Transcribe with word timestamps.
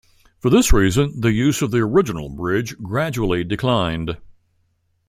For 0.39 0.49
this 0.49 0.73
reason, 0.73 1.21
the 1.21 1.31
use 1.31 1.61
of 1.61 1.69
the 1.69 1.77
original 1.77 2.27
bridge 2.27 2.75
gradually 2.79 3.43
declined. 3.43 4.17